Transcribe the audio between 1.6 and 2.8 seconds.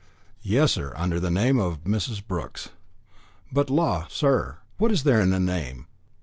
Mrs. Brooks.